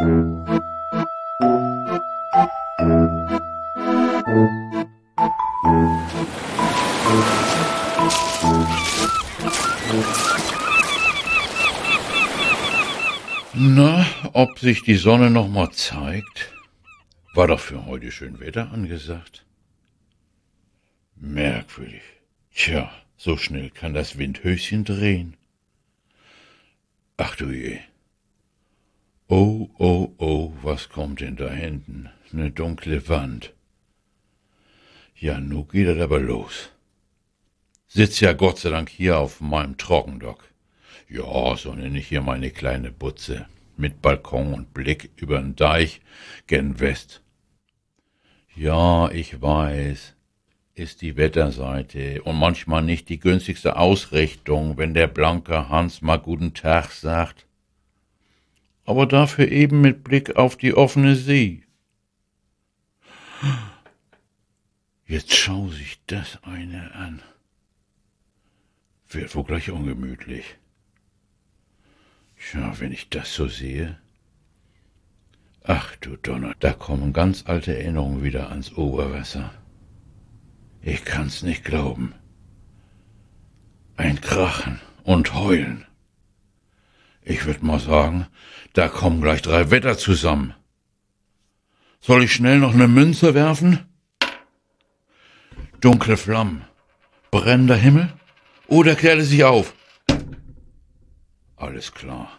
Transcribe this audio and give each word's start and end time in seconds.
Na, 0.00 0.06
ob 14.34 14.56
sich 14.60 14.84
die 14.84 14.94
Sonne 14.94 15.30
noch 15.30 15.48
mal 15.48 15.72
zeigt? 15.72 16.52
War 17.34 17.48
doch 17.48 17.58
für 17.58 17.84
heute 17.86 18.12
schön 18.12 18.38
Wetter 18.38 18.70
angesagt. 18.70 19.44
Merkwürdig. 21.16 22.02
Tja, 22.54 22.92
so 23.16 23.36
schnell 23.36 23.70
kann 23.70 23.94
das 23.94 24.16
Windhöschen 24.16 24.84
drehen. 24.84 25.36
Ach 27.16 27.34
du 27.34 27.46
je. 27.50 27.80
Oh, 29.30 29.68
oh, 29.76 30.14
oh, 30.16 30.54
was 30.62 30.88
kommt 30.88 31.20
denn 31.20 31.36
da 31.36 31.50
hinten? 31.50 32.08
Ne 32.32 32.50
dunkle 32.50 33.06
Wand. 33.10 33.52
Ja, 35.14 35.38
nu 35.38 35.64
geht 35.64 35.86
das 35.86 35.98
aber 35.98 36.18
los. 36.18 36.70
Sitz 37.88 38.20
ja 38.20 38.32
Gott 38.32 38.58
sei 38.58 38.70
Dank 38.70 38.88
hier 38.88 39.18
auf 39.18 39.42
meinem 39.42 39.76
Trockendock. 39.76 40.44
Ja, 41.10 41.54
so 41.58 41.74
nenne 41.74 41.98
ich 41.98 42.08
hier 42.08 42.22
meine 42.22 42.50
kleine 42.50 42.90
Butze. 42.90 43.46
Mit 43.76 44.00
Balkon 44.00 44.54
und 44.54 44.72
Blick 44.72 45.10
übern 45.16 45.54
Deich 45.54 46.00
gen 46.46 46.80
West. 46.80 47.20
Ja, 48.56 49.10
ich 49.10 49.42
weiß, 49.42 50.14
ist 50.74 51.02
die 51.02 51.18
Wetterseite 51.18 52.22
und 52.22 52.38
manchmal 52.38 52.82
nicht 52.82 53.10
die 53.10 53.20
günstigste 53.20 53.76
Ausrichtung, 53.76 54.78
wenn 54.78 54.94
der 54.94 55.06
blanke 55.06 55.68
Hans 55.68 56.00
mal 56.00 56.16
guten 56.16 56.54
Tag 56.54 56.92
sagt. 56.92 57.44
Aber 58.88 59.04
dafür 59.04 59.48
eben 59.48 59.82
mit 59.82 60.02
Blick 60.02 60.36
auf 60.36 60.56
die 60.56 60.72
offene 60.72 61.14
See. 61.14 61.62
Jetzt 65.06 65.34
schau 65.34 65.68
sich 65.68 66.00
das 66.06 66.42
eine 66.42 66.94
an. 66.94 67.20
Wird 69.10 69.34
wohl 69.34 69.44
gleich 69.44 69.70
ungemütlich. 69.70 70.56
Tja, 72.38 72.80
wenn 72.80 72.92
ich 72.92 73.10
das 73.10 73.34
so 73.34 73.46
sehe. 73.46 73.98
Ach 75.64 75.94
du 75.96 76.16
Donner, 76.16 76.54
da 76.58 76.72
kommen 76.72 77.12
ganz 77.12 77.44
alte 77.44 77.76
Erinnerungen 77.76 78.22
wieder 78.22 78.48
ans 78.48 78.72
Oberwasser. 78.72 79.52
Ich 80.80 81.04
kann's 81.04 81.42
nicht 81.42 81.62
glauben. 81.62 82.14
Ein 83.98 84.22
Krachen 84.22 84.80
und 85.02 85.34
Heulen. 85.34 85.84
Ich 87.28 87.44
würd 87.44 87.62
mal 87.62 87.78
sagen, 87.78 88.26
da 88.72 88.88
kommen 88.88 89.20
gleich 89.20 89.42
drei 89.42 89.70
Wetter 89.70 89.98
zusammen. 89.98 90.54
Soll 92.00 92.24
ich 92.24 92.32
schnell 92.32 92.58
noch 92.58 92.72
ne 92.72 92.88
Münze 92.88 93.34
werfen? 93.34 93.86
Dunkle 95.82 96.16
Flammen, 96.16 96.64
brennender 97.30 97.76
Himmel 97.76 98.14
oder 98.66 98.94
klärt 98.94 99.18
es 99.18 99.28
sich 99.28 99.44
auf? 99.44 99.74
Alles 101.56 101.92
klar. 101.92 102.32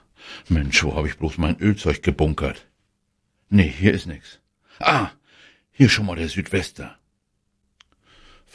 Mensch, 0.47 0.83
wo 0.83 0.95
hab 0.95 1.05
ich 1.05 1.19
bloß 1.19 1.37
mein 1.37 1.59
Ölzeug 1.59 2.01
gebunkert? 2.01 2.67
Nee, 3.47 3.69
hier 3.69 3.93
ist 3.93 4.07
nix. 4.07 4.39
Ah, 4.79 5.11
hier 5.71 5.89
schon 5.89 6.07
mal 6.07 6.15
der 6.15 6.29
Südwester. 6.29 6.97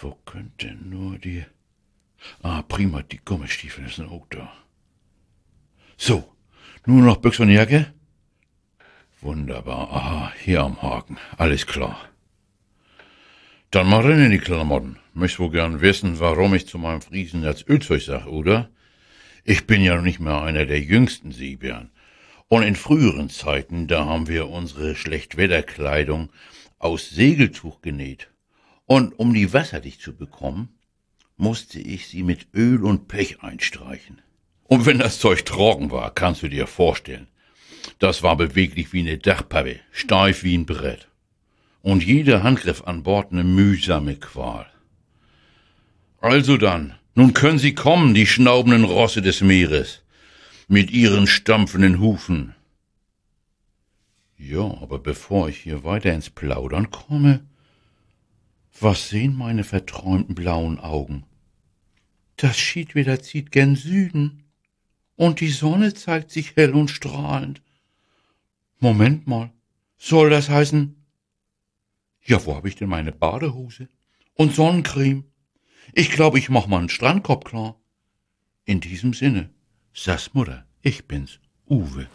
Wo 0.01 0.19
könnte 0.27 0.75
nur 0.75 1.17
die... 1.17 1.45
Ah, 2.43 2.63
prima, 2.63 3.03
die 3.03 3.21
Gummistiefel 3.25 3.89
sind 3.89 4.09
auch 4.09 4.27
da. 4.31 4.53
So, 5.97 6.25
nur 6.87 7.03
noch 7.03 7.19
Büchse 7.19 7.43
und 7.43 7.51
Jacke? 7.51 7.93
Wunderbar, 9.21 9.91
aha, 9.91 10.33
hier 10.43 10.63
am 10.63 10.83
Haken, 10.83 11.19
alles 11.39 11.67
klar. 11.67 11.99
Dann 13.71 13.89
mal 13.89 14.03
rein 14.03 14.27
in 14.27 14.31
die 14.31 14.39
Klamotten. 14.39 14.99
Möchtest 15.15 15.41
wohl 15.41 15.51
gern 15.51 15.81
wissen, 15.81 16.21
warum 16.21 16.55
ich 16.55 16.69
zu 16.69 16.79
meinem 16.79 17.01
Friesen 17.01 17.43
jetzt 17.43 17.69
Ölzeug 17.69 18.03
sag, 18.03 18.27
oder? 18.27 18.71
Ich 19.45 19.67
bin 19.67 19.83
ja 19.83 20.01
nicht 20.01 20.21
mehr 20.21 20.43
einer 20.43 20.65
der 20.65 20.81
jüngsten 20.81 21.33
Seebären. 21.33 21.91
Und 22.49 22.63
in 22.63 22.77
früheren 22.77 23.31
Zeiten, 23.31 23.89
da 23.89 24.05
haben 24.05 24.29
wir 24.29 24.49
unsere 24.49 24.95
Schlechtwetterkleidung 24.95 26.31
aus 26.79 27.11
Segeltuch 27.11 27.81
genäht. 27.81 28.31
Und 28.87 29.19
um 29.19 29.35
die 29.35 29.53
wasserdicht 29.53 30.01
zu 30.01 30.17
bekommen, 30.17 30.69
musste 31.37 31.81
ich 31.81 32.07
sie 32.07 32.23
mit 32.23 32.49
Öl 32.55 32.85
und 32.85 33.09
Pech 33.09 33.43
einstreichen. 33.43 34.21
Und 34.65 34.87
wenn 34.87 34.99
das 34.99 35.19
Zeug 35.19 35.45
trocken 35.45 35.91
war, 35.91 36.13
kannst 36.13 36.43
du 36.43 36.49
dir 36.49 36.67
vorstellen, 36.67 37.29
das 37.99 38.23
war 38.23 38.37
beweglich 38.37 38.93
wie 38.93 39.01
eine 39.01 39.19
Dachpappe, 39.19 39.81
steif 39.93 40.43
wie 40.43 40.57
ein 40.57 40.67
Brett. 40.67 41.09
Und 41.83 42.05
jeder 42.05 42.43
Handgriff 42.43 42.83
an 42.85 43.03
Bord 43.03 43.31
eine 43.31 43.45
mühsame 43.45 44.17
Qual. 44.17 44.67
Also 46.21 46.57
dann, 46.57 46.95
nun 47.15 47.35
können 47.35 47.59
sie 47.59 47.75
kommen, 47.75 48.15
die 48.15 48.27
schnaubenden 48.27 48.85
Rosse 48.85 49.21
des 49.21 49.43
Meeres, 49.43 50.03
mit 50.67 50.91
ihren 50.91 51.27
stampfenden 51.27 52.01
Hufen. 52.01 52.55
Ja, 54.39 54.63
aber 54.81 54.99
bevor 54.99 55.49
ich 55.49 55.59
hier 55.59 55.85
weiter 55.85 56.13
ins 56.13 56.31
Plaudern 56.31 56.91
komme, 56.91 57.45
was 58.81 59.11
sehen 59.11 59.37
meine 59.37 59.63
verträumten 59.63 60.35
blauen 60.35 60.81
Augen? 60.81 61.25
Das 62.37 62.59
Schiedwetter 62.59 63.23
zieht 63.23 63.53
gen 63.53 63.77
Süden, 63.77 64.44
und 65.17 65.41
die 65.41 65.51
Sonne 65.51 65.95
zeigt 65.95 66.31
sich 66.31 66.57
hell 66.57 66.73
und 66.73 66.89
strahlend. 66.89 67.63
Moment 68.79 69.27
mal, 69.27 69.53
soll 69.97 70.31
das 70.31 70.49
heißen? 70.49 70.97
Ja, 72.25 72.45
wo 72.45 72.55
hab 72.55 72.67
ich 72.67 72.77
denn 72.77 72.89
meine 72.89 73.13
Badehose 73.13 73.89
und 74.35 74.55
Sonnencreme? 74.55 75.25
Ich 75.93 76.11
glaube, 76.11 76.39
ich 76.39 76.49
mach 76.49 76.67
mal 76.67 76.79
einen 76.79 76.89
Strandkorb 76.89 77.45
klar. 77.45 77.81
In 78.65 78.81
diesem 78.81 79.13
Sinne, 79.13 79.51
Sass 79.93 80.33
Mutter, 80.35 80.67
ich 80.83 81.07
bin's, 81.07 81.39
Uwe. 81.69 82.09